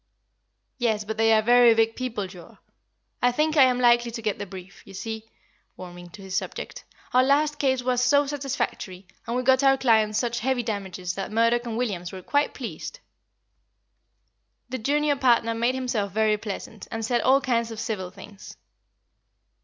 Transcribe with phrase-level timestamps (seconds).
[0.79, 2.23] "Yes, but they are very big people.
[2.25, 2.57] Joa,
[3.21, 4.81] I think I am likely to get the brief.
[4.83, 5.29] You see"
[5.77, 10.15] warming to his subject "our last case was so satisfactory, and we got our client
[10.15, 12.99] such heavy damages, that Murdoch & Williams were quite pleased.
[14.69, 18.57] The junior partner made himself very pleasant, and said all kinds of civil things."